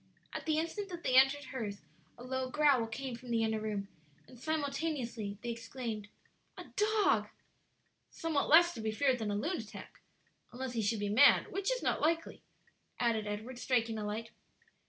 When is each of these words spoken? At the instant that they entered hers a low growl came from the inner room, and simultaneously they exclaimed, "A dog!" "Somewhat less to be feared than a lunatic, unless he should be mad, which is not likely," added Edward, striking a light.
At 0.33 0.47
the 0.47 0.57
instant 0.57 0.89
that 0.89 1.03
they 1.03 1.15
entered 1.15 1.43
hers 1.53 1.83
a 2.17 2.23
low 2.23 2.49
growl 2.49 2.87
came 2.87 3.15
from 3.15 3.29
the 3.29 3.43
inner 3.43 3.59
room, 3.59 3.87
and 4.27 4.39
simultaneously 4.39 5.37
they 5.43 5.51
exclaimed, 5.51 6.07
"A 6.57 6.63
dog!" 6.75 7.27
"Somewhat 8.09 8.49
less 8.49 8.73
to 8.73 8.81
be 8.81 8.91
feared 8.91 9.19
than 9.19 9.29
a 9.29 9.35
lunatic, 9.35 9.99
unless 10.51 10.73
he 10.73 10.81
should 10.81 10.99
be 11.01 11.09
mad, 11.09 11.51
which 11.51 11.71
is 11.71 11.83
not 11.83 12.01
likely," 12.01 12.41
added 12.99 13.27
Edward, 13.27 13.59
striking 13.59 13.99
a 13.99 14.03
light. 14.03 14.31